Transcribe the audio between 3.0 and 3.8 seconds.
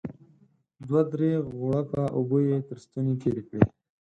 تېرې کړې.